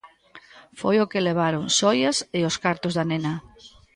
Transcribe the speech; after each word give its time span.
Foi 0.79 0.95
o 1.03 1.09
que 1.11 1.25
levaron; 1.27 1.63
xoias 1.77 2.17
e 2.37 2.39
os 2.49 2.55
cartos 2.63 2.93
da 2.97 3.03
nena. 3.11 3.33